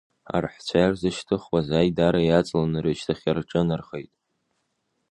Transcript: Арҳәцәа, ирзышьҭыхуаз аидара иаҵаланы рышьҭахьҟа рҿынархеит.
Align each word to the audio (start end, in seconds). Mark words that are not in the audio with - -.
Арҳәцәа, 0.35 0.77
ирзышьҭыхуаз 0.81 1.69
аидара 1.79 2.21
иаҵаланы 2.23 2.79
рышьҭахьҟа 2.83 3.31
рҿынархеит. 3.37 4.11